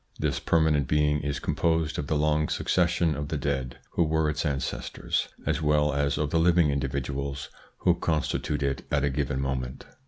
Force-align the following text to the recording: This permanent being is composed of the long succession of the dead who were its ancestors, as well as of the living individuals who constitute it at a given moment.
This 0.17 0.39
permanent 0.39 0.87
being 0.87 1.21
is 1.21 1.39
composed 1.39 1.99
of 1.99 2.07
the 2.07 2.15
long 2.17 2.49
succession 2.49 3.15
of 3.15 3.27
the 3.27 3.37
dead 3.37 3.77
who 3.91 4.03
were 4.03 4.31
its 4.31 4.47
ancestors, 4.47 5.27
as 5.45 5.61
well 5.61 5.93
as 5.93 6.17
of 6.17 6.31
the 6.31 6.39
living 6.39 6.71
individuals 6.71 7.49
who 7.77 7.93
constitute 7.93 8.63
it 8.63 8.83
at 8.89 9.03
a 9.03 9.11
given 9.11 9.39
moment. 9.39 9.85